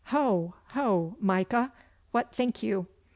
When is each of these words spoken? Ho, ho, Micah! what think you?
Ho, 0.05 0.55
ho, 0.69 1.15
Micah! 1.19 1.71
what 2.09 2.33
think 2.33 2.63
you? 2.63 2.87